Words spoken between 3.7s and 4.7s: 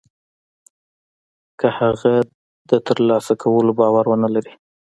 باور و نه لري.